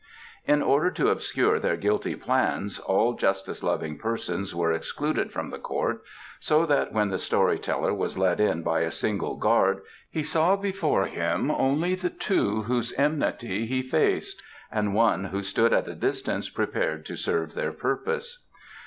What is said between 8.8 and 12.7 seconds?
single guard he saw before him only the two